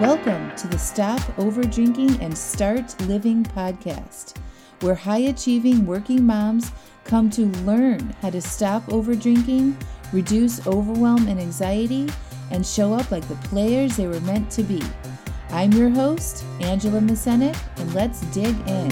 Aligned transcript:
Welcome 0.00 0.54
to 0.54 0.68
the 0.68 0.78
Stop 0.78 1.20
Over 1.40 1.64
Drinking 1.64 2.22
and 2.22 2.38
Start 2.38 2.94
Living 3.08 3.42
podcast, 3.42 4.36
where 4.78 4.94
high 4.94 5.22
achieving 5.22 5.86
working 5.86 6.24
moms 6.24 6.70
come 7.02 7.28
to 7.30 7.46
learn 7.64 8.14
how 8.22 8.30
to 8.30 8.40
stop 8.40 8.88
over 8.92 9.16
drinking, 9.16 9.76
reduce 10.12 10.64
overwhelm 10.68 11.26
and 11.26 11.40
anxiety, 11.40 12.08
and 12.52 12.64
show 12.64 12.94
up 12.94 13.10
like 13.10 13.26
the 13.26 13.34
players 13.48 13.96
they 13.96 14.06
were 14.06 14.20
meant 14.20 14.52
to 14.52 14.62
be. 14.62 14.80
I'm 15.50 15.72
your 15.72 15.90
host, 15.90 16.44
Angela 16.60 17.00
Masenik, 17.00 17.58
and 17.78 17.92
let's 17.92 18.20
dig 18.26 18.54
in. 18.68 18.88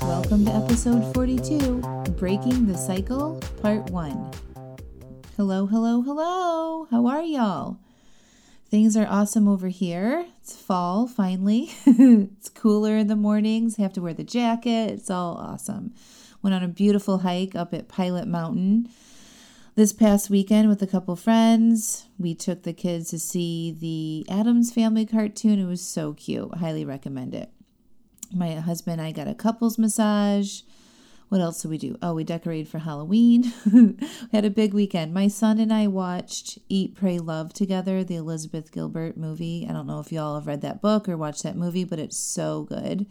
Welcome 0.00 0.46
to 0.46 0.50
episode 0.50 1.14
42 1.14 1.78
Breaking 2.18 2.66
the 2.66 2.76
Cycle, 2.76 3.40
Part 3.62 3.88
1. 3.90 4.32
Hello, 5.36 5.66
hello, 5.66 6.00
hello. 6.00 6.88
How 6.90 7.06
are 7.06 7.20
y'all? 7.20 7.78
Things 8.70 8.96
are 8.96 9.06
awesome 9.06 9.46
over 9.46 9.68
here. 9.68 10.24
It's 10.40 10.56
fall 10.56 11.06
finally. 11.06 11.72
it's 11.84 12.48
cooler 12.48 12.96
in 12.96 13.08
the 13.08 13.16
mornings. 13.16 13.78
I 13.78 13.82
have 13.82 13.92
to 13.92 14.00
wear 14.00 14.14
the 14.14 14.24
jacket. 14.24 14.92
It's 14.92 15.10
all 15.10 15.34
awesome. 15.34 15.92
Went 16.40 16.54
on 16.54 16.62
a 16.62 16.68
beautiful 16.68 17.18
hike 17.18 17.54
up 17.54 17.74
at 17.74 17.86
Pilot 17.86 18.26
Mountain 18.26 18.88
this 19.74 19.92
past 19.92 20.30
weekend 20.30 20.70
with 20.70 20.80
a 20.80 20.86
couple 20.86 21.14
friends. 21.16 22.06
We 22.18 22.34
took 22.34 22.62
the 22.62 22.72
kids 22.72 23.10
to 23.10 23.18
see 23.18 23.76
the 23.78 24.24
Addams 24.34 24.72
Family 24.72 25.04
cartoon. 25.04 25.58
It 25.60 25.66
was 25.66 25.82
so 25.82 26.14
cute. 26.14 26.54
Highly 26.54 26.86
recommend 26.86 27.34
it. 27.34 27.50
My 28.34 28.54
husband 28.54 29.02
and 29.02 29.06
I 29.06 29.12
got 29.12 29.28
a 29.28 29.34
couples 29.34 29.76
massage 29.76 30.62
what 31.28 31.40
else 31.40 31.62
did 31.62 31.70
we 31.70 31.78
do? 31.78 31.96
Oh, 32.00 32.14
we 32.14 32.22
decorated 32.22 32.68
for 32.68 32.78
Halloween. 32.78 33.52
we 33.72 33.96
had 34.32 34.44
a 34.44 34.50
big 34.50 34.72
weekend. 34.72 35.12
My 35.12 35.26
son 35.26 35.58
and 35.58 35.72
I 35.72 35.88
watched 35.88 36.58
Eat, 36.68 36.94
Pray, 36.94 37.18
Love 37.18 37.52
together, 37.52 38.04
the 38.04 38.16
Elizabeth 38.16 38.70
Gilbert 38.70 39.16
movie. 39.16 39.66
I 39.68 39.72
don't 39.72 39.88
know 39.88 39.98
if 39.98 40.12
y'all 40.12 40.36
have 40.36 40.46
read 40.46 40.60
that 40.62 40.80
book 40.80 41.08
or 41.08 41.16
watched 41.16 41.42
that 41.42 41.56
movie, 41.56 41.84
but 41.84 41.98
it's 41.98 42.16
so 42.16 42.62
good. 42.62 43.06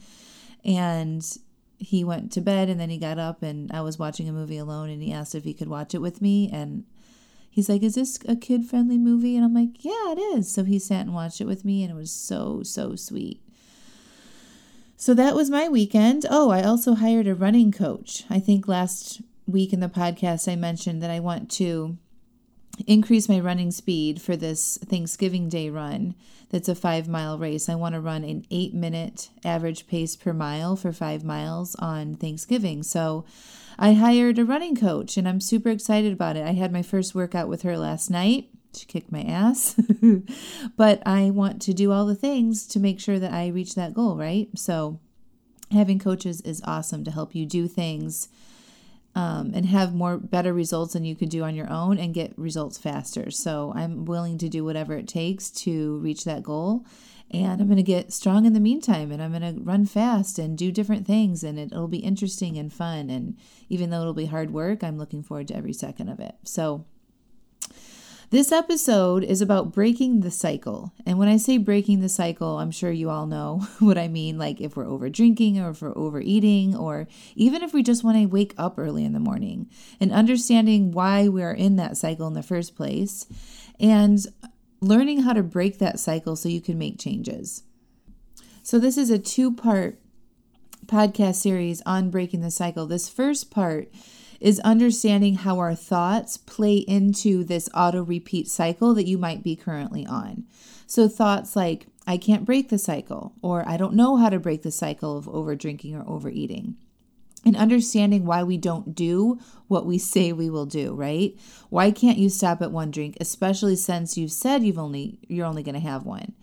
And 0.63 1.25
he 1.77 2.03
went 2.03 2.31
to 2.31 2.41
bed 2.41 2.69
and 2.69 2.79
then 2.79 2.89
he 2.89 2.97
got 2.97 3.19
up 3.19 3.43
and 3.43 3.71
I 3.71 3.81
was 3.81 3.99
watching 3.99 4.29
a 4.29 4.33
movie 4.33 4.57
alone 4.57 4.89
and 4.89 5.03
he 5.03 5.11
asked 5.11 5.35
if 5.35 5.43
he 5.43 5.53
could 5.53 5.67
watch 5.67 5.93
it 5.93 6.01
with 6.01 6.21
me 6.21 6.49
and 6.51 6.85
he's 7.49 7.67
like, 7.67 7.83
"Is 7.83 7.95
this 7.95 8.17
a 8.27 8.35
kid-friendly 8.35 8.97
movie?" 8.97 9.35
And 9.35 9.43
I'm 9.43 9.53
like, 9.53 9.83
"Yeah, 9.83 10.13
it 10.13 10.19
is." 10.19 10.51
So 10.51 10.63
he 10.63 10.79
sat 10.79 11.01
and 11.01 11.13
watched 11.13 11.41
it 11.41 11.47
with 11.47 11.65
me 11.65 11.83
and 11.83 11.91
it 11.91 11.95
was 11.95 12.11
so 12.11 12.63
so 12.63 12.95
sweet. 12.95 13.41
So 14.97 15.13
that 15.13 15.35
was 15.35 15.49
my 15.49 15.67
weekend. 15.67 16.25
Oh, 16.29 16.49
I 16.49 16.63
also 16.63 16.95
hired 16.95 17.27
a 17.27 17.35
running 17.35 17.71
coach. 17.71 18.23
I 18.29 18.39
think 18.39 18.67
last 18.67 19.21
week 19.45 19.73
in 19.73 19.79
the 19.79 19.89
podcast 19.89 20.51
I 20.51 20.55
mentioned 20.55 21.03
that 21.03 21.11
I 21.11 21.19
want 21.19 21.51
to 21.51 21.97
increase 22.87 23.29
my 23.29 23.39
running 23.39 23.71
speed 23.71 24.21
for 24.21 24.35
this 24.35 24.77
Thanksgiving 24.85 25.49
Day 25.49 25.69
run 25.69 26.15
that's 26.49 26.69
a 26.69 26.75
five 26.75 27.07
mile 27.07 27.37
race. 27.37 27.67
I 27.67 27.75
want 27.75 27.95
to 27.95 28.01
run 28.01 28.23
an 28.23 28.45
eight 28.51 28.73
minute 28.73 29.29
average 29.43 29.87
pace 29.87 30.15
per 30.15 30.33
mile 30.33 30.75
for 30.75 30.91
five 30.91 31.23
miles 31.23 31.75
on 31.75 32.15
Thanksgiving. 32.15 32.83
So 32.83 33.25
I 33.77 33.93
hired 33.93 34.39
a 34.39 34.45
running 34.45 34.75
coach 34.75 35.17
and 35.17 35.27
I'm 35.27 35.41
super 35.41 35.69
excited 35.69 36.13
about 36.13 36.37
it. 36.37 36.45
I 36.45 36.53
had 36.53 36.71
my 36.71 36.81
first 36.81 37.13
workout 37.13 37.49
with 37.49 37.63
her 37.63 37.77
last 37.77 38.09
night 38.09 38.49
she 38.75 38.85
kicked 38.85 39.11
my 39.11 39.23
ass. 39.23 39.79
but 40.77 41.01
I 41.05 41.29
want 41.29 41.61
to 41.63 41.73
do 41.73 41.91
all 41.91 42.05
the 42.05 42.15
things 42.15 42.67
to 42.67 42.79
make 42.79 42.99
sure 42.99 43.19
that 43.19 43.33
I 43.33 43.47
reach 43.47 43.75
that 43.75 43.93
goal, 43.93 44.17
right? 44.17 44.49
So 44.55 44.99
having 45.71 45.99
coaches 45.99 46.41
is 46.41 46.61
awesome 46.65 47.03
to 47.03 47.11
help 47.11 47.35
you 47.35 47.45
do 47.45 47.67
things 47.67 48.29
um, 49.15 49.51
and 49.55 49.65
have 49.65 49.95
more 49.95 50.17
better 50.17 50.53
results 50.53 50.93
than 50.93 51.05
you 51.05 51.15
could 51.15 51.29
do 51.29 51.43
on 51.43 51.55
your 51.55 51.71
own 51.71 51.97
and 51.97 52.13
get 52.13 52.37
results 52.37 52.77
faster. 52.77 53.31
So 53.31 53.71
I'm 53.75 54.05
willing 54.05 54.37
to 54.39 54.49
do 54.49 54.65
whatever 54.65 54.95
it 54.95 55.07
takes 55.07 55.49
to 55.51 55.97
reach 55.99 56.25
that 56.25 56.43
goal. 56.43 56.85
And 57.31 57.59
I'm 57.59 57.67
going 57.67 57.77
to 57.77 57.83
get 57.83 58.13
strong 58.13 58.45
in 58.45 58.53
the 58.53 58.59
meantime 58.59 59.11
and 59.11 59.21
I'm 59.21 59.31
going 59.31 59.55
to 59.55 59.61
run 59.61 59.85
fast 59.85 60.37
and 60.37 60.57
do 60.57 60.71
different 60.71 61.07
things. 61.07 61.43
And 61.43 61.57
it'll 61.57 61.87
be 61.87 61.97
interesting 61.97 62.57
and 62.57 62.71
fun. 62.71 63.09
And 63.09 63.37
even 63.67 63.89
though 63.89 64.01
it'll 64.01 64.13
be 64.13 64.27
hard 64.27 64.51
work, 64.51 64.83
I'm 64.83 64.97
looking 64.97 65.23
forward 65.23 65.47
to 65.47 65.55
every 65.55 65.73
second 65.73 66.09
of 66.09 66.19
it. 66.19 66.35
So 66.43 66.85
this 68.29 68.51
episode 68.51 69.23
is 69.23 69.41
about 69.41 69.71
breaking 69.71 70.21
the 70.21 70.31
cycle. 70.31 70.93
And 71.05 71.17
when 71.17 71.27
I 71.27 71.37
say 71.37 71.57
breaking 71.57 72.01
the 72.01 72.09
cycle, 72.09 72.57
I'm 72.57 72.71
sure 72.71 72.91
you 72.91 73.09
all 73.09 73.25
know 73.27 73.67
what 73.79 73.97
I 73.97 74.07
mean. 74.07 74.37
Like 74.37 74.59
if 74.61 74.75
we're 74.75 74.87
over 74.87 75.09
drinking 75.09 75.59
or 75.59 75.69
if 75.69 75.81
we're 75.81 75.97
overeating, 75.97 76.75
or 76.75 77.07
even 77.35 77.61
if 77.63 77.73
we 77.73 77.83
just 77.83 78.03
want 78.03 78.17
to 78.17 78.25
wake 78.25 78.53
up 78.57 78.77
early 78.77 79.05
in 79.05 79.13
the 79.13 79.19
morning 79.19 79.69
and 79.99 80.11
understanding 80.11 80.91
why 80.91 81.27
we're 81.27 81.53
in 81.53 81.75
that 81.75 81.97
cycle 81.97 82.27
in 82.27 82.33
the 82.33 82.43
first 82.43 82.75
place 82.75 83.27
and 83.79 84.25
learning 84.81 85.21
how 85.21 85.33
to 85.33 85.43
break 85.43 85.79
that 85.79 85.99
cycle 85.99 86.35
so 86.35 86.49
you 86.49 86.61
can 86.61 86.77
make 86.77 86.99
changes. 86.99 87.63
So, 88.63 88.79
this 88.79 88.97
is 88.97 89.09
a 89.11 89.19
two 89.19 89.51
part 89.53 89.99
podcast 90.87 91.35
series 91.35 91.81
on 91.85 92.09
breaking 92.09 92.41
the 92.41 92.51
cycle. 92.51 92.85
This 92.85 93.09
first 93.09 93.51
part 93.51 93.89
is 94.45 94.59
understanding 94.59 95.33
how 95.37 95.57
our 95.57 95.73
thoughts 95.73 96.37
play 96.37 96.75
into 96.75 97.43
this 97.43 97.67
auto 97.73 98.03
repeat 98.03 98.47
cycle 98.47 98.93
that 98.93 99.07
you 99.07 99.17
might 99.17 99.41
be 99.41 99.55
currently 99.55 100.05
on. 100.05 100.43
So, 100.85 101.07
thoughts 101.07 101.55
like, 101.55 101.87
I 102.05 102.17
can't 102.17 102.45
break 102.45 102.69
the 102.69 102.77
cycle, 102.77 103.33
or 103.41 103.67
I 103.67 103.75
don't 103.75 103.95
know 103.95 104.17
how 104.17 104.29
to 104.29 104.39
break 104.39 104.61
the 104.61 104.69
cycle 104.69 105.17
of 105.17 105.27
over 105.27 105.55
drinking 105.55 105.95
or 105.95 106.07
overeating. 106.07 106.75
And 107.43 107.55
understanding 107.55 108.23
why 108.23 108.43
we 108.43 108.57
don't 108.57 108.93
do 108.93 109.39
what 109.67 109.87
we 109.87 109.97
say 109.97 110.31
we 110.31 110.51
will 110.51 110.67
do, 110.67 110.93
right? 110.93 111.35
Why 111.69 111.89
can't 111.89 112.19
you 112.19 112.29
stop 112.29 112.61
at 112.61 112.71
one 112.71 112.91
drink, 112.91 113.17
especially 113.19 113.75
since 113.75 114.15
you've 114.15 114.31
said 114.31 114.63
you've 114.63 114.77
only 114.77 115.17
you're 115.27 115.47
only 115.47 115.63
going 115.63 115.73
to 115.73 115.81
have 115.81 116.05
one? 116.05 116.33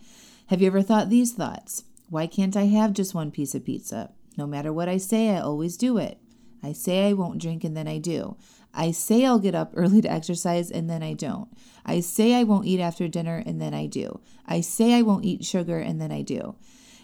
Have 0.47 0.59
you 0.59 0.67
ever 0.67 0.81
thought 0.81 1.09
these 1.09 1.31
thoughts? 1.31 1.85
Why 2.09 2.27
can't 2.27 2.57
I 2.57 2.65
have 2.65 2.91
just 2.91 3.15
one 3.15 3.31
piece 3.31 3.55
of 3.55 3.63
pizza? 3.63 4.11
No 4.37 4.45
matter 4.45 4.73
what 4.73 4.89
I 4.89 4.97
say, 4.97 5.29
I 5.29 5.39
always 5.39 5.77
do 5.77 5.97
it. 5.97 6.19
I 6.63 6.71
say 6.71 7.09
I 7.09 7.13
won't 7.13 7.41
drink 7.41 7.63
and 7.63 7.75
then 7.75 7.87
I 7.87 7.97
do. 7.97 8.37
I 8.73 8.91
say 8.91 9.25
I'll 9.25 9.39
get 9.39 9.53
up 9.53 9.73
early 9.75 10.01
to 10.01 10.11
exercise 10.11 10.71
and 10.71 10.89
then 10.89 11.03
I 11.03 11.13
don't. 11.13 11.49
I 11.85 11.99
say 11.99 12.33
I 12.33 12.43
won't 12.43 12.65
eat 12.65 12.79
after 12.79 13.07
dinner 13.07 13.43
and 13.45 13.61
then 13.61 13.73
I 13.73 13.85
do. 13.85 14.21
I 14.47 14.61
say 14.61 14.93
I 14.93 15.01
won't 15.01 15.25
eat 15.25 15.45
sugar 15.45 15.79
and 15.79 16.01
then 16.01 16.11
I 16.11 16.21
do. 16.21 16.55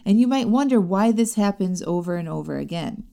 And 0.05 0.19
you 0.19 0.27
might 0.27 0.49
wonder 0.49 0.79
why 0.79 1.11
this 1.11 1.35
happens 1.35 1.83
over 1.83 2.15
and 2.15 2.29
over 2.29 2.57
again. 2.57 3.03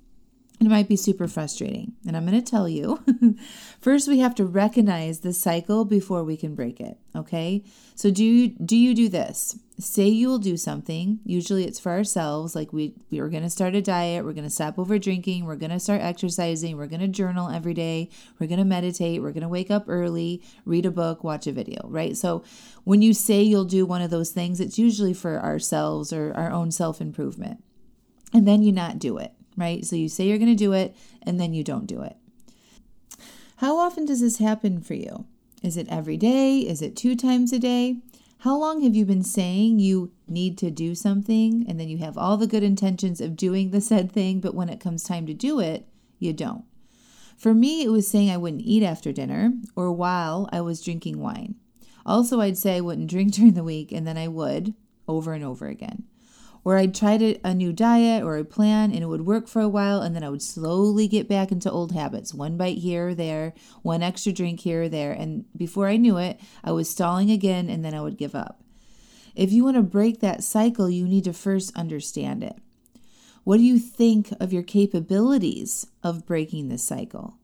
It 0.59 0.69
might 0.69 0.89
be 0.89 0.97
super 0.97 1.29
frustrating. 1.29 1.93
And 2.07 2.17
I'm 2.17 2.27
going 2.27 2.43
to 2.43 2.51
tell 2.51 2.67
you 2.67 3.05
first, 3.81 4.09
we 4.09 4.21
have 4.21 4.35
to 4.37 4.45
recognize 4.45 5.21
the 5.21 5.35
cycle 5.35 5.85
before 5.85 6.25
we 6.25 6.37
can 6.37 6.55
break 6.55 6.81
it. 6.81 6.97
Okay. 7.15 7.63
So, 7.95 8.11
do 8.11 8.25
you, 8.25 8.49
do 8.49 8.75
you 8.75 8.95
do 8.95 9.11
this? 9.11 9.59
Say 9.79 10.07
you 10.07 10.29
will 10.29 10.39
do 10.39 10.57
something. 10.57 11.21
Usually 11.25 11.65
it's 11.65 11.79
for 11.79 11.93
ourselves. 11.93 12.55
Like 12.55 12.73
we, 12.73 12.95
we 13.11 13.19
are 13.19 13.29
going 13.29 13.43
to 13.43 13.51
start 13.51 13.75
a 13.75 13.83
diet. 13.83 14.25
We're 14.25 14.33
going 14.33 14.45
to 14.45 14.51
stop 14.51 14.79
over 14.79 14.99
drinking. 14.99 15.45
We're 15.45 15.57
going 15.57 15.73
to 15.73 15.81
start 15.81 16.01
exercising. 16.01 16.79
We're 16.79 16.87
going 16.87 17.01
to 17.01 17.09
journal 17.09 17.51
every 17.51 17.75
day. 17.75 18.09
We're 18.39 18.47
going 18.47 18.59
to 18.59 18.65
meditate. 18.65 19.21
We're 19.21 19.33
going 19.33 19.43
to 19.43 19.49
wake 19.49 19.71
up 19.71 19.85
early, 19.89 20.43
read 20.65 20.87
a 20.87 20.91
book, 20.91 21.23
watch 21.23 21.47
a 21.47 21.53
video, 21.53 21.83
right? 21.85 22.17
So, 22.17 22.43
when 22.85 23.03
you 23.03 23.13
say 23.13 23.43
you'll 23.43 23.67
do 23.67 23.85
one 23.85 24.01
of 24.01 24.11
those 24.11 24.31
things, 24.31 24.59
it's 24.59 24.79
usually 24.79 25.13
for 25.13 25.39
ourselves 25.39 26.15
or 26.15 26.33
our 26.35 26.51
own 26.51 26.71
self 26.71 27.03
improvement. 27.03 27.63
And 28.33 28.49
then 28.49 28.63
you 28.63 28.73
not 28.73 28.99
do 28.99 29.19
it 29.19 29.36
right? 29.57 29.85
So 29.85 29.97
you 29.97 30.09
say 30.09 30.27
you're 30.27 30.39
going 30.39 30.51
to 30.51 30.55
do 30.55 30.73
it 30.73 30.97
and 31.23 31.41
then 31.41 31.55
you 31.55 31.65
don't 31.65 31.87
do 31.87 32.03
it. 32.03 32.17
How 33.57 33.79
often 33.79 34.05
does 34.05 34.21
this 34.21 34.39
happen 34.39 34.81
for 34.81 34.95
you? 34.95 35.27
Is 35.63 35.77
it 35.77 35.89
every 35.89 36.17
day? 36.17 36.61
Is 36.61 36.83
it 36.83 36.95
two 36.95 37.17
times 37.17 37.53
a 37.53 37.59
day? 37.59 37.97
How 38.41 38.57
long 38.57 38.83
have 38.83 38.95
you 38.95 39.07
been 39.07 39.25
saying 39.25 39.79
you 39.79 40.13
need 40.29 40.59
to 40.59 40.71
do 40.71 40.95
something 40.95 41.65
and 41.67 41.81
then 41.81 41.89
you 41.89 41.99
have 41.99 42.19
all 42.19 42.37
the 42.37 42.47
good 42.47 42.63
intentions 42.63 43.21
of 43.21 43.37
doing 43.37 43.71
the 43.71 43.81
said 43.81 44.13
thing, 44.13 44.41
but 44.41 44.55
when 44.55 44.69
it 44.69 44.79
comes 44.79 45.03
time 45.03 45.27
to 45.27 45.35
do 45.35 45.59
it, 45.59 45.89
you 46.19 46.35
don't? 46.35 46.65
For 47.39 47.55
me, 47.55 47.83
it 47.83 47.89
was 47.89 48.07
saying 48.07 48.31
I 48.31 48.37
wouldn't 48.37 48.63
eat 48.63 48.83
after 48.83 49.13
dinner 49.13 49.53
or 49.75 49.91
while 49.91 50.49
I 50.53 50.61
was 50.61 50.83
drinking 50.83 51.19
wine. 51.19 51.55
Also, 52.05 52.41
I'd 52.41 52.59
say 52.59 52.77
I 52.77 52.81
wouldn't 52.83 53.11
drink 53.11 53.33
during 53.35 53.55
the 53.55 53.65
week 53.65 53.91
and 53.91 54.07
then 54.07 54.19
I 54.19 54.29
would 54.29 54.75
over 55.09 55.33
and 55.33 55.43
over 55.45 55.69
again 55.69 56.05
or 56.67 56.77
I'd 56.77 56.95
to, 56.95 57.39
a 57.45 57.55
new 57.55 57.73
diet 57.73 58.25
or 58.25 58.37
a 58.39 58.45
plan 58.45 58.91
and 58.91 59.01
it 59.01 59.07
would 59.07 59.25
work 59.25 59.47
for 59.47 59.63
a 59.63 59.69
while 59.69 60.03
and 60.03 60.17
then 60.17 60.25
I 60.25 60.29
would 60.29 60.43
slowly 60.43 61.07
get 61.07 61.29
back 61.29 61.53
into 61.53 61.71
old 61.71 61.93
habits. 61.93 62.35
One 62.35 62.57
bite 62.57 62.79
here 62.79 63.11
or 63.11 63.15
there, 63.15 63.55
one 63.83 64.03
extra 64.03 64.33
drink 64.33 64.59
here 64.59 64.83
or 64.83 64.89
there. 64.89 65.13
And 65.13 65.45
before 65.57 65.87
I 65.87 65.97
knew 65.97 66.17
it, 66.17 66.41
I 66.65 66.73
was 66.73 66.91
stalling 66.91 67.31
again 67.31 67.71
and 67.71 67.85
then 67.85 67.95
I 67.95 68.01
would 68.01 68.19
give 68.19 68.35
up. 68.35 68.65
If 69.37 69.53
you 69.53 69.63
want 69.63 69.77
to 69.77 69.83
break 69.83 70.19
that 70.19 70.43
cycle, 70.43 70.91
you 70.91 71.07
need 71.07 71.23
to 71.23 71.33
first 71.33 71.71
understand 71.77 72.43
it. 72.43 72.57
What 73.45 73.59
do 73.59 73.63
you 73.63 73.79
think 73.79 74.33
of 74.41 74.53
your 74.53 74.65
capabilities 74.65 75.87
of 76.03 76.27
breaking 76.27 76.69
this 76.69 76.83
cycle? 76.83 77.39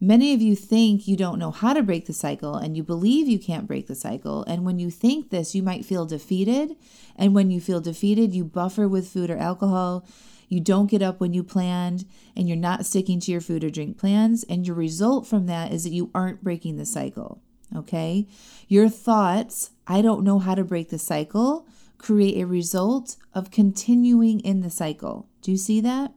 Many 0.00 0.32
of 0.32 0.40
you 0.40 0.54
think 0.54 1.08
you 1.08 1.16
don't 1.16 1.40
know 1.40 1.50
how 1.50 1.72
to 1.72 1.82
break 1.82 2.06
the 2.06 2.12
cycle 2.12 2.54
and 2.54 2.76
you 2.76 2.84
believe 2.84 3.26
you 3.26 3.38
can't 3.38 3.66
break 3.66 3.88
the 3.88 3.96
cycle. 3.96 4.44
And 4.44 4.64
when 4.64 4.78
you 4.78 4.90
think 4.90 5.30
this, 5.30 5.56
you 5.56 5.62
might 5.62 5.84
feel 5.84 6.06
defeated. 6.06 6.76
And 7.16 7.34
when 7.34 7.50
you 7.50 7.60
feel 7.60 7.80
defeated, 7.80 8.32
you 8.32 8.44
buffer 8.44 8.86
with 8.86 9.08
food 9.08 9.28
or 9.28 9.36
alcohol. 9.36 10.06
You 10.48 10.60
don't 10.60 10.90
get 10.90 11.02
up 11.02 11.20
when 11.20 11.34
you 11.34 11.42
planned 11.42 12.04
and 12.36 12.46
you're 12.46 12.56
not 12.56 12.86
sticking 12.86 13.18
to 13.20 13.32
your 13.32 13.40
food 13.40 13.64
or 13.64 13.70
drink 13.70 13.98
plans. 13.98 14.44
And 14.44 14.64
your 14.64 14.76
result 14.76 15.26
from 15.26 15.46
that 15.46 15.72
is 15.72 15.82
that 15.82 15.90
you 15.90 16.10
aren't 16.14 16.44
breaking 16.44 16.76
the 16.76 16.86
cycle. 16.86 17.42
Okay? 17.74 18.28
Your 18.68 18.88
thoughts, 18.88 19.70
I 19.86 20.00
don't 20.00 20.22
know 20.22 20.38
how 20.38 20.54
to 20.54 20.64
break 20.64 20.90
the 20.90 20.98
cycle, 20.98 21.66
create 21.98 22.40
a 22.40 22.46
result 22.46 23.16
of 23.34 23.50
continuing 23.50 24.38
in 24.40 24.60
the 24.60 24.70
cycle. 24.70 25.26
Do 25.42 25.50
you 25.50 25.56
see 25.56 25.80
that? 25.80 26.12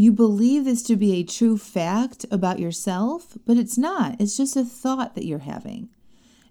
You 0.00 0.12
believe 0.12 0.64
this 0.64 0.84
to 0.84 0.94
be 0.94 1.14
a 1.14 1.24
true 1.24 1.58
fact 1.58 2.24
about 2.30 2.60
yourself, 2.60 3.36
but 3.44 3.56
it's 3.56 3.76
not. 3.76 4.14
It's 4.20 4.36
just 4.36 4.54
a 4.54 4.64
thought 4.64 5.16
that 5.16 5.26
you're 5.26 5.40
having. 5.40 5.88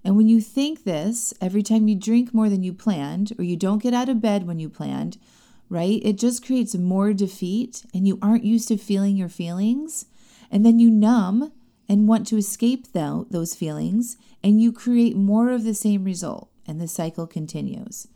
And 0.04 0.18
when 0.18 0.28
you 0.28 0.42
think 0.42 0.84
this, 0.84 1.34
every 1.40 1.64
time 1.64 1.88
you 1.88 1.96
drink 1.96 2.34
more 2.34 2.50
than 2.50 2.62
you 2.62 2.74
planned, 2.74 3.32
or 3.40 3.46
you 3.46 3.56
don't 3.56 3.82
get 3.82 3.94
out 3.94 4.10
of 4.10 4.20
bed 4.20 4.46
when 4.46 4.60
you 4.60 4.68
planned, 4.68 5.18
right? 5.70 6.02
It 6.04 6.18
just 6.18 6.46
creates 6.46 6.76
more 6.76 7.14
defeat, 7.14 7.86
and 7.94 8.06
you 8.06 8.20
aren't 8.22 8.44
used 8.44 8.68
to 8.68 8.78
feeling 8.78 9.16
your 9.16 9.30
feelings. 9.30 10.08
And 10.52 10.66
then 10.66 10.78
you 10.78 10.92
numb 10.92 11.54
and 11.88 12.06
want 12.06 12.28
to 12.28 12.38
escape 12.38 12.92
those 12.92 13.56
feelings, 13.56 14.18
and 14.44 14.62
you 14.62 14.74
create 14.74 15.16
more 15.16 15.52
of 15.52 15.64
the 15.64 15.74
same 15.74 16.04
result, 16.04 16.50
and 16.68 16.82
the 16.82 16.88
cycle 16.90 17.26
continues. 17.26 18.10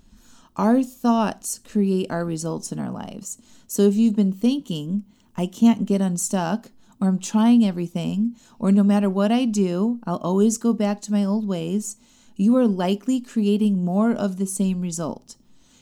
Our 0.57 0.83
thoughts 0.83 1.57
create 1.57 2.12
our 2.12 2.25
results 2.25 2.74
in 2.74 2.80
our 2.80 2.92
lives. 2.92 3.38
So 3.66 3.83
if 3.83 3.95
you've 3.95 4.18
been 4.18 4.33
thinking, 4.33 5.06
I 5.38 5.45
can't 5.45 5.86
get 5.86 6.01
unstuck, 6.01 6.72
or 7.00 7.07
I'm 7.07 7.19
trying 7.19 7.66
everything, 7.66 8.36
or 8.60 8.72
no 8.72 8.83
matter 8.83 9.10
what 9.10 9.31
I 9.31 9.45
do, 9.45 10.00
I'll 10.06 10.18
always 10.18 10.57
go 10.57 10.74
back 10.74 11.01
to 11.01 11.12
my 11.12 11.25
old 11.25 11.48
ways, 11.48 11.98
you 12.36 12.56
are 12.57 12.68
likely 12.68 13.19
creating 13.19 13.83
more 13.83 14.12
of 14.12 14.38
the 14.38 14.45
same 14.45 14.81
result. 14.81 15.36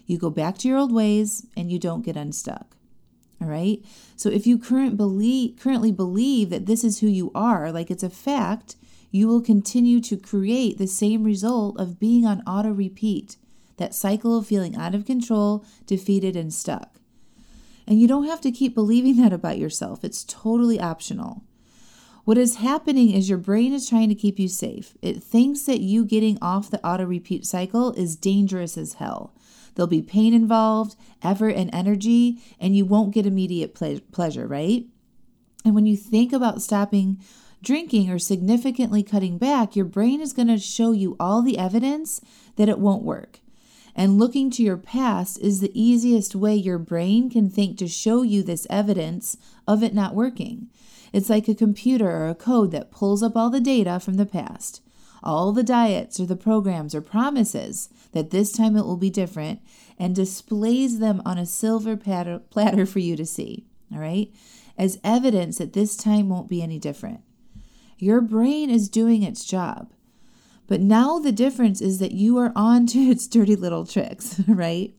You 0.05 0.17
go 0.17 0.29
back 0.29 0.57
to 0.59 0.67
your 0.67 0.77
old 0.77 0.91
ways 0.91 1.45
and 1.55 1.71
you 1.71 1.79
don't 1.79 2.05
get 2.05 2.17
unstuck. 2.17 2.75
All 3.41 3.47
right? 3.47 3.83
So 4.15 4.29
if 4.29 4.47
you 4.47 4.57
current 4.57 4.97
believe, 4.97 5.57
currently 5.59 5.91
believe 5.91 6.49
that 6.49 6.65
this 6.65 6.83
is 6.83 6.99
who 6.99 7.07
you 7.07 7.31
are, 7.35 7.71
like 7.71 7.89
it's 7.89 8.03
a 8.03 8.09
fact, 8.09 8.75
you 9.11 9.27
will 9.27 9.41
continue 9.41 9.99
to 10.01 10.17
create 10.17 10.77
the 10.77 10.87
same 10.87 11.23
result 11.23 11.79
of 11.79 11.99
being 11.99 12.25
on 12.25 12.41
auto 12.41 12.71
repeat, 12.71 13.37
that 13.77 13.95
cycle 13.95 14.37
of 14.37 14.47
feeling 14.47 14.75
out 14.75 14.93
of 14.93 15.05
control, 15.05 15.63
defeated, 15.85 16.35
and 16.35 16.53
stuck. 16.53 16.98
And 17.89 17.99
you 17.99 18.07
don't 18.07 18.27
have 18.27 18.39
to 18.41 18.51
keep 18.51 18.75
believing 18.75 19.17
that 19.17 19.33
about 19.33 19.57
yourself, 19.57 20.03
it's 20.03 20.23
totally 20.23 20.79
optional. 20.79 21.43
What 22.23 22.37
is 22.37 22.57
happening 22.57 23.09
is 23.09 23.27
your 23.27 23.39
brain 23.39 23.73
is 23.73 23.89
trying 23.89 24.09
to 24.09 24.15
keep 24.15 24.37
you 24.37 24.47
safe. 24.47 24.95
It 25.01 25.23
thinks 25.23 25.63
that 25.63 25.81
you 25.81 26.05
getting 26.05 26.37
off 26.39 26.69
the 26.69 26.85
auto 26.85 27.05
repeat 27.05 27.47
cycle 27.47 27.91
is 27.93 28.15
dangerous 28.15 28.77
as 28.77 28.93
hell. 28.93 29.33
There'll 29.73 29.87
be 29.87 30.03
pain 30.03 30.35
involved, 30.35 30.95
effort, 31.23 31.55
and 31.55 31.73
energy, 31.73 32.39
and 32.59 32.75
you 32.75 32.85
won't 32.85 33.13
get 33.13 33.25
immediate 33.25 33.73
ple- 33.73 34.01
pleasure, 34.11 34.45
right? 34.45 34.85
And 35.65 35.73
when 35.73 35.87
you 35.87 35.97
think 35.97 36.31
about 36.31 36.61
stopping 36.61 37.19
drinking 37.63 38.11
or 38.11 38.19
significantly 38.19 39.01
cutting 39.01 39.39
back, 39.39 39.75
your 39.75 39.85
brain 39.85 40.21
is 40.21 40.31
going 40.33 40.47
to 40.47 40.59
show 40.59 40.91
you 40.91 41.17
all 41.19 41.41
the 41.41 41.57
evidence 41.57 42.21
that 42.55 42.69
it 42.69 42.77
won't 42.77 43.03
work. 43.03 43.39
And 43.95 44.17
looking 44.17 44.49
to 44.51 44.63
your 44.63 44.77
past 44.77 45.39
is 45.39 45.59
the 45.59 45.71
easiest 45.79 46.35
way 46.35 46.55
your 46.55 46.77
brain 46.77 47.29
can 47.29 47.49
think 47.49 47.77
to 47.77 47.87
show 47.87 48.21
you 48.21 48.43
this 48.43 48.67
evidence 48.69 49.35
of 49.67 49.83
it 49.83 49.93
not 49.93 50.15
working. 50.15 50.67
It's 51.11 51.29
like 51.29 51.47
a 51.47 51.55
computer 51.55 52.09
or 52.09 52.29
a 52.29 52.35
code 52.35 52.71
that 52.71 52.91
pulls 52.91 53.23
up 53.23 53.35
all 53.35 53.49
the 53.49 53.59
data 53.59 53.99
from 53.99 54.15
the 54.15 54.25
past, 54.25 54.81
all 55.23 55.51
the 55.51 55.63
diets 55.63 56.19
or 56.19 56.25
the 56.25 56.35
programs 56.35 56.93
or 56.93 57.01
promises 57.01 57.89
that 58.11 58.29
this 58.29 58.51
time 58.51 58.77
it 58.77 58.85
will 58.85 58.97
be 58.97 59.09
different, 59.09 59.59
and 59.97 60.15
displays 60.15 60.99
them 60.99 61.21
on 61.25 61.37
a 61.37 61.45
silver 61.45 61.97
platter 61.97 62.85
for 62.85 62.99
you 62.99 63.15
to 63.15 63.25
see, 63.25 63.65
all 63.91 63.99
right, 63.99 64.31
as 64.77 64.99
evidence 65.03 65.57
that 65.57 65.73
this 65.73 65.97
time 65.97 66.29
won't 66.29 66.47
be 66.47 66.61
any 66.61 66.79
different. 66.79 67.21
Your 67.97 68.21
brain 68.21 68.69
is 68.69 68.87
doing 68.87 69.23
its 69.23 69.43
job. 69.43 69.91
But 70.69 70.81
now 70.81 71.17
the 71.17 71.31
difference 71.31 71.81
is 71.81 71.97
that 71.97 72.11
you 72.11 72.37
are 72.37 72.53
on 72.55 72.85
to 72.87 72.99
its 72.99 73.27
dirty 73.27 73.55
little 73.55 73.87
tricks, 73.87 74.39
right? 74.47 74.93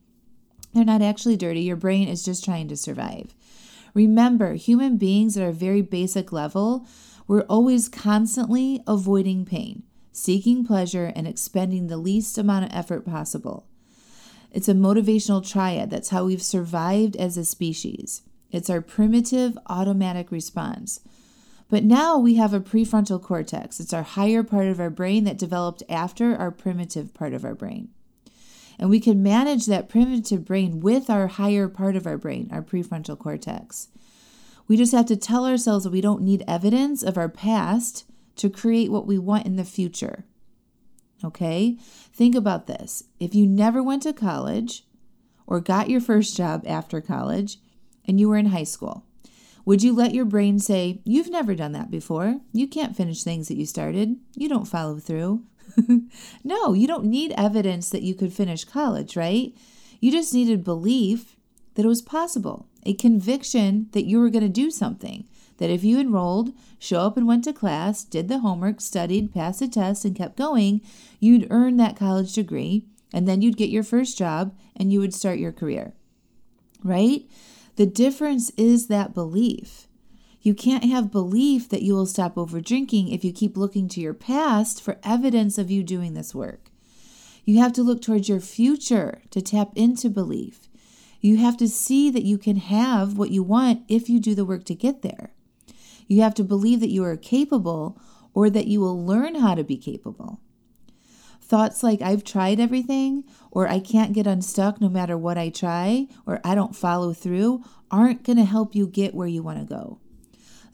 They're 0.75 0.84
not 0.84 1.00
actually 1.00 1.37
dirty. 1.37 1.61
Your 1.61 1.76
brain 1.76 2.08
is 2.08 2.25
just 2.25 2.44
trying 2.44 2.67
to 2.69 2.76
survive. 2.76 3.34
Remember, 3.94 4.55
human 4.55 4.99
beings 4.99 5.37
at 5.37 5.49
a 5.49 5.52
very 5.52 5.81
basic 5.81 6.32
level, 6.32 6.87
we're 7.28 7.43
always 7.43 7.88
constantly 7.88 8.82
avoiding 8.88 9.44
pain, 9.44 9.84
seeking 10.11 10.67
pleasure, 10.67 11.12
and 11.14 11.28
expending 11.28 11.87
the 11.87 11.96
least 11.96 12.37
amount 12.37 12.64
of 12.64 12.73
effort 12.73 13.06
possible. 13.06 13.69
It's 14.50 14.69
a 14.69 14.75
motivational 14.75 15.49
triad. 15.49 15.90
That's 15.90 16.08
how 16.08 16.25
we've 16.25 16.43
survived 16.43 17.14
as 17.14 17.37
a 17.37 17.44
species. 17.44 18.23
It's 18.50 18.70
our 18.70 18.81
primitive 18.81 19.56
automatic 19.69 20.32
response. 20.32 21.00
But 21.70 21.84
now 21.84 22.19
we 22.19 22.34
have 22.34 22.52
a 22.52 22.61
prefrontal 22.61 23.22
cortex. 23.22 23.78
It's 23.78 23.94
our 23.94 24.02
higher 24.02 24.43
part 24.43 24.67
of 24.67 24.81
our 24.81 24.90
brain 24.90 25.22
that 25.25 25.38
developed 25.38 25.84
after 25.88 26.37
our 26.37 26.50
primitive 26.50 27.14
part 27.14 27.32
of 27.32 27.44
our 27.44 27.55
brain. 27.55 27.90
And 28.78 28.90
we 28.90 28.99
can 28.99 29.22
manage 29.22 29.67
that 29.67 29.88
primitive 29.88 30.44
brain 30.44 30.81
with 30.81 31.08
our 31.08 31.28
higher 31.28 31.69
part 31.69 31.94
of 31.94 32.06
our 32.06 32.19
brain, 32.19 32.49
our 32.50 32.62
prefrontal 32.62 33.17
cortex. 33.17 33.88
We 34.67 34.76
just 34.76 34.93
have 34.93 35.06
to 35.06 35.17
tell 35.17 35.46
ourselves 35.46 35.84
that 35.84 35.93
we 35.93 36.00
don't 36.00 36.22
need 36.22 36.43
evidence 36.49 37.02
of 37.02 37.17
our 37.17 37.28
past 37.28 38.05
to 38.37 38.50
create 38.50 38.90
what 38.90 39.06
we 39.06 39.19
want 39.19 39.46
in 39.46 39.56
the 39.56 39.64
future. 39.64 40.25
Okay? 41.23 41.76
Think 42.12 42.34
about 42.34 42.66
this. 42.66 43.05
If 43.20 43.34
you 43.34 43.46
never 43.46 43.82
went 43.82 44.02
to 44.05 44.12
college 44.12 44.84
or 45.46 45.61
got 45.61 45.90
your 45.90 46.00
first 46.00 46.37
job 46.37 46.64
after 46.66 47.00
college 47.00 47.58
and 48.06 48.19
you 48.19 48.28
were 48.28 48.38
in 48.38 48.46
high 48.46 48.64
school, 48.64 49.05
would 49.64 49.82
you 49.82 49.94
let 49.94 50.14
your 50.14 50.24
brain 50.24 50.58
say, 50.58 51.00
You've 51.04 51.30
never 51.30 51.54
done 51.54 51.72
that 51.72 51.90
before. 51.90 52.40
You 52.52 52.66
can't 52.68 52.96
finish 52.96 53.22
things 53.22 53.48
that 53.48 53.56
you 53.56 53.66
started. 53.66 54.16
You 54.34 54.48
don't 54.48 54.68
follow 54.68 54.98
through. 54.98 55.44
no, 56.44 56.72
you 56.72 56.86
don't 56.86 57.04
need 57.04 57.32
evidence 57.36 57.90
that 57.90 58.02
you 58.02 58.14
could 58.14 58.32
finish 58.32 58.64
college, 58.64 59.16
right? 59.16 59.54
You 60.00 60.10
just 60.10 60.34
needed 60.34 60.64
belief 60.64 61.36
that 61.74 61.84
it 61.84 61.88
was 61.88 62.02
possible, 62.02 62.66
a 62.84 62.94
conviction 62.94 63.88
that 63.92 64.06
you 64.06 64.18
were 64.18 64.30
going 64.30 64.42
to 64.42 64.48
do 64.48 64.70
something. 64.70 65.26
That 65.58 65.70
if 65.70 65.84
you 65.84 66.00
enrolled, 66.00 66.52
show 66.78 67.00
up 67.00 67.16
and 67.16 67.26
went 67.26 67.44
to 67.44 67.52
class, 67.52 68.02
did 68.02 68.28
the 68.28 68.38
homework, 68.38 68.80
studied, 68.80 69.32
passed 69.32 69.60
the 69.60 69.68
test, 69.68 70.04
and 70.04 70.16
kept 70.16 70.36
going, 70.36 70.80
you'd 71.20 71.46
earn 71.50 71.76
that 71.76 71.96
college 71.96 72.32
degree, 72.32 72.86
and 73.12 73.28
then 73.28 73.42
you'd 73.42 73.56
get 73.56 73.68
your 73.68 73.82
first 73.82 74.16
job 74.16 74.56
and 74.76 74.92
you 74.92 75.00
would 75.00 75.14
start 75.14 75.38
your 75.38 75.52
career. 75.52 75.92
Right? 76.82 77.24
The 77.76 77.87
difference 77.87 78.50
is 78.56 78.87
that 78.88 79.14
belief. 79.14 79.87
You 80.42 80.54
can't 80.54 80.85
have 80.85 81.12
belief 81.12 81.68
that 81.68 81.83
you 81.83 81.94
will 81.94 82.06
stop 82.06 82.38
over 82.38 82.61
drinking 82.61 83.09
if 83.09 83.25
you 83.25 83.33
keep 83.33 83.56
looking 83.56 83.88
to 83.88 84.00
your 84.00 84.14
past 84.14 84.83
for 84.83 84.99
evidence 85.04 85.59
of 85.59 85.71
you 85.71 85.83
doing 85.83 86.14
this 86.14 86.35
work. 86.35 86.71
You 87.44 87.59
have 87.59 87.73
to 87.75 87.83
look 87.83 88.00
towards 88.00 88.28
your 88.28 88.40
future 88.40 89.23
to 89.30 89.42
tap 89.42 89.73
into 89.75 90.09
belief. 90.09 90.68
You 91.21 91.37
have 91.37 91.56
to 91.59 91.68
see 91.68 92.11
that 92.11 92.25
you 92.25 92.38
can 92.38 92.56
have 92.56 93.18
what 93.18 93.30
you 93.30 93.42
want 93.42 93.83
if 93.88 94.09
you 94.09 94.21
do 94.21 94.35
the 94.35 94.44
work 94.44 94.64
to 94.64 94.75
get 94.75 95.02
there. 95.02 95.33
You 96.06 96.23
have 96.23 96.35
to 96.35 96.44
believe 96.44 96.80
that 96.80 96.90
you 96.90 97.04
are 97.04 97.16
capable 97.16 98.00
or 98.33 98.49
that 98.50 98.66
you 98.66 98.80
will 98.80 99.04
learn 99.04 99.37
how 99.37 99.54
to 99.54 99.64
be 99.64 99.76
capable. 99.76 100.40
Thoughts 101.50 101.83
like 101.83 102.00
I've 102.00 102.23
tried 102.23 102.61
everything, 102.61 103.25
or 103.50 103.66
I 103.66 103.80
can't 103.80 104.12
get 104.12 104.25
unstuck 104.25 104.80
no 104.80 104.88
matter 104.88 105.19
what 105.19 105.37
I 105.37 105.49
try, 105.49 106.07
or 106.25 106.40
I 106.45 106.54
don't 106.54 106.76
follow 106.76 107.12
through 107.12 107.64
aren't 107.90 108.23
going 108.23 108.37
to 108.37 108.45
help 108.45 108.76
you 108.76 108.87
get 108.87 109.16
where 109.16 109.26
you 109.26 109.42
want 109.42 109.59
to 109.59 109.64
go. 109.64 109.99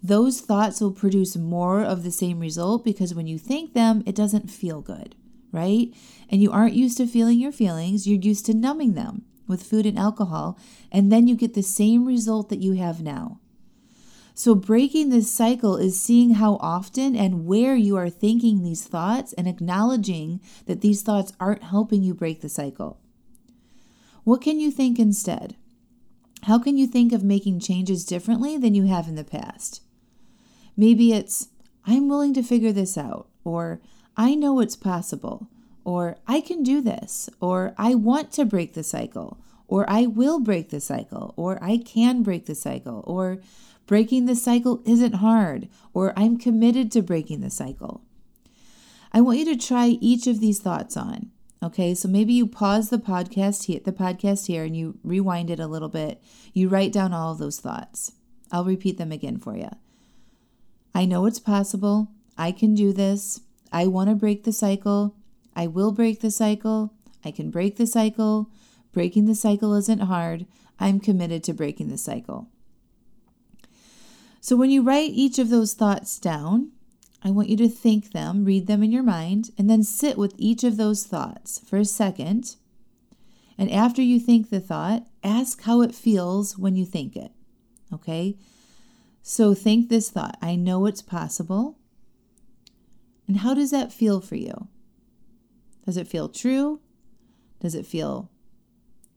Those 0.02 0.42
thoughts 0.42 0.82
will 0.82 0.92
produce 0.92 1.34
more 1.34 1.80
of 1.80 2.02
the 2.02 2.10
same 2.10 2.40
result 2.40 2.84
because 2.84 3.14
when 3.14 3.26
you 3.26 3.38
think 3.38 3.72
them, 3.72 4.02
it 4.04 4.14
doesn't 4.14 4.50
feel 4.50 4.82
good, 4.82 5.16
right? 5.50 5.94
And 6.28 6.42
you 6.42 6.52
aren't 6.52 6.74
used 6.74 6.98
to 6.98 7.06
feeling 7.06 7.40
your 7.40 7.52
feelings, 7.52 8.06
you're 8.06 8.20
used 8.20 8.44
to 8.44 8.52
numbing 8.52 8.92
them 8.92 9.24
with 9.46 9.62
food 9.62 9.86
and 9.86 9.98
alcohol, 9.98 10.58
and 10.92 11.10
then 11.10 11.26
you 11.26 11.36
get 11.36 11.54
the 11.54 11.62
same 11.62 12.04
result 12.04 12.50
that 12.50 12.60
you 12.60 12.72
have 12.74 13.00
now. 13.00 13.40
So, 14.38 14.54
breaking 14.54 15.08
this 15.08 15.32
cycle 15.32 15.78
is 15.78 15.98
seeing 15.98 16.34
how 16.34 16.56
often 16.60 17.16
and 17.16 17.46
where 17.46 17.74
you 17.74 17.96
are 17.96 18.10
thinking 18.10 18.62
these 18.62 18.84
thoughts 18.84 19.32
and 19.32 19.48
acknowledging 19.48 20.42
that 20.66 20.82
these 20.82 21.00
thoughts 21.00 21.32
aren't 21.40 21.62
helping 21.62 22.02
you 22.02 22.12
break 22.12 22.42
the 22.42 22.50
cycle. 22.50 23.00
What 24.24 24.42
can 24.42 24.60
you 24.60 24.70
think 24.70 24.98
instead? 24.98 25.56
How 26.42 26.58
can 26.58 26.76
you 26.76 26.86
think 26.86 27.14
of 27.14 27.24
making 27.24 27.60
changes 27.60 28.04
differently 28.04 28.58
than 28.58 28.74
you 28.74 28.82
have 28.82 29.08
in 29.08 29.14
the 29.14 29.24
past? 29.24 29.80
Maybe 30.76 31.14
it's, 31.14 31.48
I'm 31.86 32.06
willing 32.06 32.34
to 32.34 32.42
figure 32.42 32.72
this 32.72 32.98
out, 32.98 33.28
or 33.42 33.80
I 34.18 34.34
know 34.34 34.60
it's 34.60 34.76
possible, 34.76 35.48
or 35.82 36.18
I 36.26 36.42
can 36.42 36.62
do 36.62 36.82
this, 36.82 37.30
or 37.40 37.74
I 37.78 37.94
want 37.94 38.32
to 38.32 38.44
break 38.44 38.74
the 38.74 38.84
cycle, 38.84 39.38
or 39.66 39.88
I 39.88 40.04
will 40.04 40.40
break 40.40 40.68
the 40.68 40.80
cycle, 40.80 41.32
or 41.38 41.58
I 41.64 41.78
can 41.78 42.22
break 42.22 42.44
the 42.44 42.54
cycle, 42.54 43.02
or 43.06 43.38
Breaking 43.86 44.26
the 44.26 44.34
cycle 44.34 44.82
isn't 44.84 45.16
hard, 45.16 45.68
or 45.94 46.12
I'm 46.16 46.38
committed 46.38 46.90
to 46.92 47.02
breaking 47.02 47.40
the 47.40 47.50
cycle. 47.50 48.02
I 49.12 49.20
want 49.20 49.38
you 49.38 49.44
to 49.46 49.56
try 49.56 49.96
each 50.00 50.26
of 50.26 50.40
these 50.40 50.58
thoughts 50.58 50.96
on. 50.96 51.30
Okay, 51.62 51.94
so 51.94 52.08
maybe 52.08 52.32
you 52.32 52.46
pause 52.46 52.90
the 52.90 52.98
podcast 52.98 53.64
here, 53.64 53.80
the 53.82 53.92
podcast 53.92 54.46
here, 54.46 54.64
and 54.64 54.76
you 54.76 54.98
rewind 55.02 55.50
it 55.50 55.60
a 55.60 55.66
little 55.66 55.88
bit. 55.88 56.20
You 56.52 56.68
write 56.68 56.92
down 56.92 57.14
all 57.14 57.32
of 57.32 57.38
those 57.38 57.60
thoughts. 57.60 58.12
I'll 58.52 58.64
repeat 58.64 58.98
them 58.98 59.12
again 59.12 59.38
for 59.38 59.56
you. 59.56 59.70
I 60.94 61.04
know 61.04 61.24
it's 61.26 61.38
possible. 61.38 62.08
I 62.36 62.52
can 62.52 62.74
do 62.74 62.92
this. 62.92 63.40
I 63.72 63.86
want 63.86 64.10
to 64.10 64.16
break 64.16 64.44
the 64.44 64.52
cycle. 64.52 65.14
I 65.54 65.66
will 65.66 65.92
break 65.92 66.20
the 66.20 66.30
cycle. 66.30 66.92
I 67.24 67.30
can 67.30 67.50
break 67.50 67.76
the 67.76 67.86
cycle. 67.86 68.50
Breaking 68.92 69.26
the 69.26 69.34
cycle 69.34 69.74
isn't 69.74 70.00
hard. 70.00 70.46
I'm 70.78 71.00
committed 71.00 71.42
to 71.44 71.54
breaking 71.54 71.88
the 71.88 71.98
cycle. 71.98 72.48
So 74.46 74.54
when 74.54 74.70
you 74.70 74.80
write 74.80 75.10
each 75.10 75.40
of 75.40 75.50
those 75.50 75.74
thoughts 75.74 76.20
down, 76.20 76.70
I 77.20 77.32
want 77.32 77.48
you 77.48 77.56
to 77.56 77.68
think 77.68 78.12
them, 78.12 78.44
read 78.44 78.68
them 78.68 78.80
in 78.80 78.92
your 78.92 79.02
mind, 79.02 79.50
and 79.58 79.68
then 79.68 79.82
sit 79.82 80.16
with 80.16 80.36
each 80.38 80.62
of 80.62 80.76
those 80.76 81.02
thoughts 81.02 81.58
for 81.68 81.78
a 81.78 81.84
second. 81.84 82.54
And 83.58 83.68
after 83.72 84.00
you 84.02 84.20
think 84.20 84.48
the 84.48 84.60
thought, 84.60 85.08
ask 85.24 85.62
how 85.62 85.82
it 85.82 85.96
feels 85.96 86.56
when 86.56 86.76
you 86.76 86.86
think 86.86 87.16
it. 87.16 87.32
Okay? 87.92 88.36
So 89.20 89.52
think 89.52 89.88
this 89.88 90.10
thought 90.10 90.38
I 90.40 90.54
know 90.54 90.86
it's 90.86 91.02
possible. 91.02 91.76
And 93.26 93.38
how 93.38 93.52
does 93.52 93.72
that 93.72 93.92
feel 93.92 94.20
for 94.20 94.36
you? 94.36 94.68
Does 95.84 95.96
it 95.96 96.06
feel 96.06 96.28
true? 96.28 96.78
Does 97.58 97.74
it 97.74 97.84
feel 97.84 98.30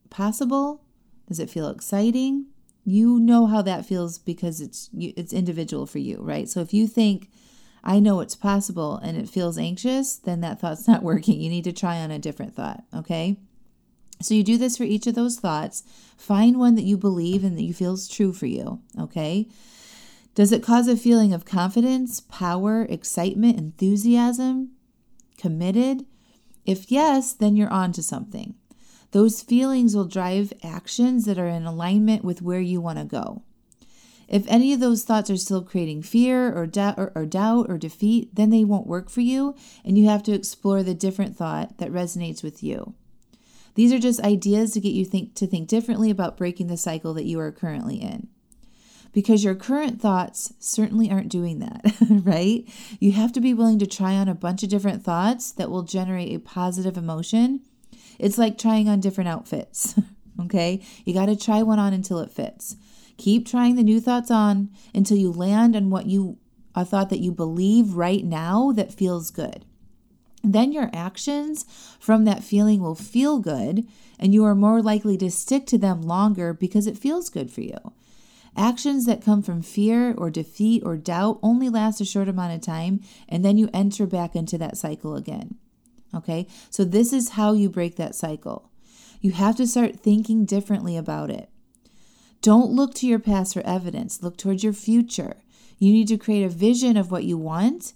possible? 0.09 0.81
Does 1.27 1.39
it 1.39 1.51
feel 1.51 1.69
exciting? 1.69 2.47
You 2.89 3.19
know 3.19 3.45
how 3.45 3.61
that 3.61 3.85
feels 3.85 4.17
because 4.17 4.61
it's 4.61 4.89
it's 4.97 5.33
individual 5.33 5.85
for 5.85 5.99
you, 5.99 6.17
right? 6.21 6.49
So 6.49 6.61
if 6.61 6.73
you 6.73 6.87
think 6.87 7.29
I 7.83 7.99
know 7.99 8.19
it's 8.19 8.35
possible 8.35 8.97
and 8.97 9.15
it 9.15 9.29
feels 9.29 9.57
anxious, 9.57 10.15
then 10.17 10.41
that 10.41 10.59
thought's 10.59 10.87
not 10.91 11.03
working. 11.03 11.39
You 11.39 11.49
need 11.49 11.65
to 11.65 11.71
try 11.71 11.97
on 11.97 12.11
a 12.11 12.19
different 12.19 12.55
thought, 12.55 12.83
okay? 12.95 13.37
So 14.21 14.33
you 14.33 14.43
do 14.43 14.57
this 14.57 14.75
for 14.75 14.83
each 14.83 15.07
of 15.07 15.15
those 15.15 15.37
thoughts. 15.39 15.83
Find 16.17 16.57
one 16.57 16.75
that 16.75 16.83
you 16.83 16.97
believe 16.97 17.43
and 17.43 17.57
that 17.57 17.63
you 17.63 17.73
feel 17.73 17.93
is 17.93 18.07
true 18.07 18.33
for 18.33 18.47
you, 18.47 18.81
okay? 18.99 19.47
Does 20.35 20.51
it 20.51 20.63
cause 20.63 20.87
a 20.87 20.97
feeling 20.97 21.33
of 21.33 21.45
confidence, 21.45 22.19
power, 22.19 22.85
excitement, 22.89 23.57
enthusiasm, 23.57 24.71
committed? 25.37 26.05
If 26.65 26.91
yes, 26.91 27.33
then 27.33 27.55
you're 27.55 27.69
on 27.71 27.93
to 27.93 28.03
something. 28.03 28.55
Those 29.11 29.41
feelings 29.41 29.95
will 29.95 30.05
drive 30.05 30.53
actions 30.63 31.25
that 31.25 31.39
are 31.39 31.47
in 31.47 31.65
alignment 31.65 32.23
with 32.23 32.41
where 32.41 32.59
you 32.59 32.79
want 32.79 32.99
to 32.99 33.05
go. 33.05 33.41
If 34.27 34.45
any 34.47 34.73
of 34.73 34.79
those 34.79 35.03
thoughts 35.03 35.31
are 35.31 35.37
still 35.37 35.63
creating 35.63 36.03
fear 36.03 36.53
or, 36.53 36.67
doubt 36.67 36.99
or, 36.99 37.11
or 37.15 37.25
doubt 37.25 37.65
or 37.67 37.79
defeat, 37.79 38.35
then 38.35 38.51
they 38.51 38.63
won't 38.63 38.85
work 38.85 39.09
for 39.09 39.21
you, 39.21 39.55
and 39.83 39.97
you 39.97 40.07
have 40.07 40.21
to 40.23 40.33
explore 40.33 40.83
the 40.83 40.93
different 40.93 41.35
thought 41.35 41.79
that 41.79 41.91
resonates 41.91 42.43
with 42.43 42.61
you. 42.61 42.93
These 43.73 43.91
are 43.91 43.99
just 43.99 44.21
ideas 44.21 44.71
to 44.73 44.79
get 44.79 44.93
you 44.93 45.05
think 45.05 45.33
to 45.35 45.47
think 45.47 45.67
differently 45.67 46.11
about 46.11 46.37
breaking 46.37 46.67
the 46.67 46.77
cycle 46.77 47.13
that 47.15 47.25
you 47.25 47.39
are 47.39 47.51
currently 47.51 47.95
in. 47.95 48.27
Because 49.11 49.43
your 49.43 49.55
current 49.55 49.99
thoughts 49.99 50.53
certainly 50.59 51.09
aren't 51.09 51.29
doing 51.29 51.59
that, 51.59 51.95
right? 52.09 52.65
You 52.99 53.13
have 53.13 53.33
to 53.33 53.41
be 53.41 53.55
willing 53.55 53.79
to 53.79 53.87
try 53.87 54.13
on 54.13 54.27
a 54.27 54.35
bunch 54.35 54.61
of 54.61 54.69
different 54.69 55.03
thoughts 55.03 55.51
that 55.53 55.71
will 55.71 55.81
generate 55.81 56.35
a 56.35 56.39
positive 56.39 56.97
emotion. 56.97 57.61
It's 58.19 58.37
like 58.37 58.57
trying 58.57 58.87
on 58.87 58.99
different 58.99 59.29
outfits, 59.29 59.95
okay? 60.41 60.81
You 61.05 61.13
got 61.13 61.27
to 61.27 61.35
try 61.35 61.63
one 61.63 61.79
on 61.79 61.93
until 61.93 62.19
it 62.19 62.31
fits. 62.31 62.75
Keep 63.17 63.47
trying 63.47 63.75
the 63.75 63.83
new 63.83 63.99
thoughts 63.99 64.29
on 64.29 64.69
until 64.93 65.17
you 65.17 65.31
land 65.31 65.75
on 65.75 65.89
what 65.89 66.05
you 66.05 66.37
a 66.75 66.85
thought 66.85 67.09
that 67.09 67.19
you 67.19 67.31
believe 67.31 67.95
right 67.95 68.23
now 68.23 68.71
that 68.73 68.93
feels 68.93 69.31
good. 69.31 69.65
Then 70.43 70.71
your 70.71 70.89
actions 70.93 71.65
from 71.99 72.25
that 72.25 72.43
feeling 72.43 72.79
will 72.79 72.95
feel 72.95 73.39
good, 73.39 73.87
and 74.17 74.33
you 74.33 74.45
are 74.45 74.55
more 74.55 74.81
likely 74.81 75.17
to 75.17 75.29
stick 75.29 75.65
to 75.67 75.77
them 75.77 76.01
longer 76.01 76.53
because 76.53 76.87
it 76.87 76.97
feels 76.97 77.29
good 77.29 77.51
for 77.51 77.61
you. 77.61 77.77
Actions 78.55 79.05
that 79.05 79.23
come 79.23 79.41
from 79.41 79.61
fear 79.61 80.13
or 80.13 80.29
defeat 80.29 80.83
or 80.85 80.97
doubt 80.97 81.39
only 81.43 81.69
last 81.69 82.01
a 82.01 82.05
short 82.05 82.29
amount 82.29 82.53
of 82.53 82.61
time, 82.61 83.01
and 83.27 83.43
then 83.43 83.57
you 83.57 83.69
enter 83.73 84.05
back 84.05 84.35
into 84.35 84.57
that 84.57 84.77
cycle 84.77 85.15
again. 85.15 85.55
Okay, 86.13 86.47
so 86.69 86.83
this 86.83 87.13
is 87.13 87.29
how 87.29 87.53
you 87.53 87.69
break 87.69 87.95
that 87.95 88.15
cycle. 88.15 88.71
You 89.21 89.31
have 89.31 89.55
to 89.57 89.67
start 89.67 89.99
thinking 89.99 90.45
differently 90.45 90.97
about 90.97 91.29
it. 91.29 91.49
Don't 92.41 92.71
look 92.71 92.93
to 92.95 93.07
your 93.07 93.19
past 93.19 93.53
for 93.53 93.65
evidence, 93.65 94.23
look 94.23 94.37
towards 94.37 94.63
your 94.63 94.73
future. 94.73 95.35
You 95.77 95.91
need 95.91 96.07
to 96.07 96.17
create 96.17 96.43
a 96.43 96.49
vision 96.49 96.97
of 96.97 97.11
what 97.11 97.25
you 97.25 97.37
want 97.37 97.93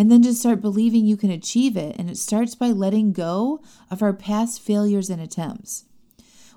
and 0.00 0.10
then 0.10 0.22
just 0.22 0.40
start 0.40 0.62
believing 0.62 1.04
you 1.04 1.16
can 1.16 1.30
achieve 1.30 1.76
it. 1.76 1.94
And 1.98 2.08
it 2.08 2.16
starts 2.16 2.54
by 2.54 2.68
letting 2.68 3.12
go 3.12 3.60
of 3.90 4.02
our 4.02 4.12
past 4.12 4.60
failures 4.62 5.10
and 5.10 5.20
attempts. 5.20 5.84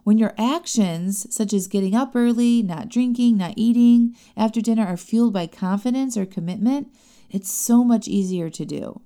When 0.04 0.18
your 0.18 0.34
actions, 0.38 1.28
such 1.34 1.54
as 1.54 1.68
getting 1.68 1.96
up 1.96 2.16
early, 2.16 2.62
not 2.64 2.90
drinking, 2.90 3.38
not 3.38 3.54
eating 3.56 4.16
after 4.38 4.62
dinner, 4.62 4.86
are 4.86 4.98
fueled 4.98 5.34
by 5.34 5.48
confidence 5.48 6.16
or 6.16 6.26
commitment, 6.26 6.88
it's 7.30 7.52
so 7.52 7.84
much 7.84 8.08
easier 8.08 8.50
to 8.50 8.66
do. 8.66 9.02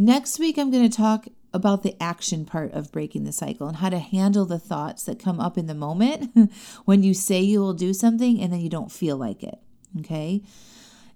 Next 0.00 0.38
week, 0.38 0.58
I'm 0.58 0.70
going 0.70 0.88
to 0.88 0.96
talk 0.96 1.26
about 1.52 1.82
the 1.82 2.00
action 2.00 2.44
part 2.44 2.72
of 2.72 2.92
breaking 2.92 3.24
the 3.24 3.32
cycle 3.32 3.66
and 3.66 3.78
how 3.78 3.88
to 3.88 3.98
handle 3.98 4.44
the 4.44 4.58
thoughts 4.58 5.02
that 5.04 5.18
come 5.18 5.40
up 5.40 5.58
in 5.58 5.66
the 5.66 5.74
moment 5.74 6.52
when 6.84 7.02
you 7.02 7.14
say 7.14 7.40
you 7.40 7.58
will 7.58 7.74
do 7.74 7.92
something 7.92 8.40
and 8.40 8.52
then 8.52 8.60
you 8.60 8.68
don't 8.68 8.92
feel 8.92 9.16
like 9.16 9.42
it. 9.42 9.58
Okay. 9.98 10.42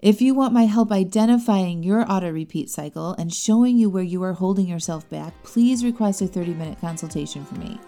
If 0.00 0.20
you 0.20 0.34
want 0.34 0.52
my 0.52 0.64
help 0.64 0.90
identifying 0.90 1.84
your 1.84 2.10
auto 2.10 2.32
repeat 2.32 2.70
cycle 2.70 3.12
and 3.12 3.32
showing 3.32 3.78
you 3.78 3.88
where 3.88 4.02
you 4.02 4.20
are 4.24 4.32
holding 4.32 4.66
yourself 4.66 5.08
back, 5.08 5.32
please 5.44 5.84
request 5.84 6.20
a 6.20 6.26
30 6.26 6.54
minute 6.54 6.80
consultation 6.80 7.44
from 7.44 7.60
me. 7.60 7.78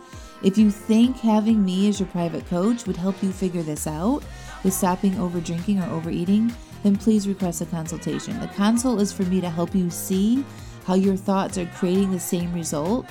If 0.44 0.56
you 0.56 0.70
think 0.70 1.18
having 1.18 1.64
me 1.64 1.88
as 1.88 1.98
your 1.98 2.08
private 2.10 2.46
coach 2.46 2.86
would 2.86 2.96
help 2.96 3.20
you 3.20 3.32
figure 3.32 3.62
this 3.64 3.88
out 3.88 4.22
with 4.62 4.72
stopping 4.72 5.18
over 5.18 5.40
drinking 5.40 5.82
or 5.82 5.90
overeating, 5.90 6.54
then 6.84 6.94
please 6.94 7.26
request 7.26 7.62
a 7.62 7.66
consultation. 7.66 8.38
The 8.38 8.46
consult 8.48 9.00
is 9.00 9.12
for 9.12 9.24
me 9.24 9.40
to 9.40 9.50
help 9.50 9.74
you 9.74 9.90
see 9.90 10.44
how 10.84 10.94
your 10.94 11.16
thoughts 11.16 11.58
are 11.58 11.66
creating 11.66 12.10
the 12.10 12.20
same 12.20 12.52
result, 12.52 13.06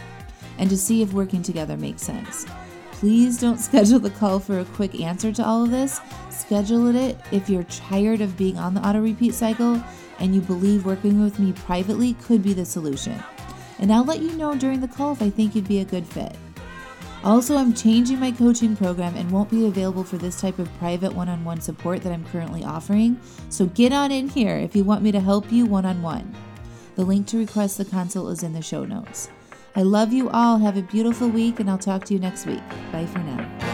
and 0.57 0.69
to 0.69 0.77
see 0.77 1.01
if 1.01 1.13
working 1.13 1.41
together 1.41 1.77
makes 1.77 2.01
sense. 2.01 2.45
Please 2.91 3.39
don't 3.39 3.57
schedule 3.59 3.99
the 3.99 4.09
call 4.11 4.39
for 4.39 4.59
a 4.59 4.65
quick 4.65 4.99
answer 4.99 5.31
to 5.33 5.45
all 5.45 5.63
of 5.63 5.71
this. 5.71 5.99
Schedule 6.29 6.95
it 6.95 7.17
if 7.31 7.49
you're 7.49 7.63
tired 7.63 8.21
of 8.21 8.37
being 8.37 8.57
on 8.57 8.73
the 8.73 8.87
auto 8.87 9.01
repeat 9.01 9.33
cycle 9.33 9.83
and 10.19 10.33
you 10.33 10.41
believe 10.41 10.85
working 10.85 11.21
with 11.21 11.39
me 11.39 11.51
privately 11.51 12.13
could 12.13 12.41
be 12.41 12.53
the 12.53 12.65
solution. 12.65 13.21
And 13.79 13.91
I'll 13.91 14.05
let 14.05 14.21
you 14.21 14.31
know 14.37 14.55
during 14.55 14.79
the 14.79 14.87
call 14.87 15.13
if 15.13 15.21
I 15.21 15.29
think 15.29 15.55
you'd 15.55 15.67
be 15.67 15.79
a 15.79 15.85
good 15.85 16.05
fit. 16.05 16.35
Also, 17.23 17.57
I'm 17.57 17.73
changing 17.73 18.19
my 18.19 18.31
coaching 18.31 18.75
program 18.75 19.15
and 19.15 19.31
won't 19.31 19.49
be 19.49 19.65
available 19.65 20.03
for 20.03 20.17
this 20.17 20.39
type 20.39 20.59
of 20.59 20.73
private 20.77 21.13
one 21.13 21.29
on 21.29 21.43
one 21.45 21.61
support 21.61 22.03
that 22.03 22.11
I'm 22.11 22.25
currently 22.25 22.63
offering. 22.63 23.19
So 23.49 23.65
get 23.67 23.93
on 23.93 24.11
in 24.11 24.27
here 24.27 24.57
if 24.57 24.75
you 24.75 24.83
want 24.83 25.03
me 25.03 25.11
to 25.13 25.21
help 25.21 25.51
you 25.51 25.65
one 25.65 25.85
on 25.85 26.01
one. 26.01 26.33
The 26.95 27.03
link 27.03 27.27
to 27.27 27.37
request 27.37 27.77
the 27.77 27.85
consult 27.85 28.31
is 28.31 28.43
in 28.43 28.53
the 28.53 28.61
show 28.61 28.85
notes. 28.85 29.29
I 29.75 29.81
love 29.81 30.13
you 30.13 30.29
all. 30.29 30.59
Have 30.59 30.77
a 30.77 30.83
beautiful 30.83 31.27
week, 31.27 31.59
and 31.59 31.69
I'll 31.69 31.77
talk 31.77 32.05
to 32.05 32.13
you 32.13 32.19
next 32.19 32.45
week. 32.45 32.61
Bye 32.91 33.07
for 33.07 33.19
now. 33.19 33.72